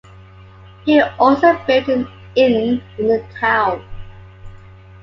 He 0.83 0.99
also 0.99 1.63
built 1.67 1.87
an 1.87 2.07
inn 2.35 2.81
in 2.97 3.07
the 3.07 3.23
town. 3.39 3.85